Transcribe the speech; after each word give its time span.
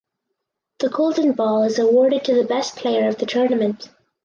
The 0.79 0.89
"Golden 0.89 1.33
Ball" 1.33 1.61
is 1.61 1.77
awarded 1.77 2.25
to 2.25 2.33
the 2.33 2.43
best 2.43 2.75
player 2.75 3.07
of 3.07 3.19
the 3.19 3.27
tournament. 3.27 3.87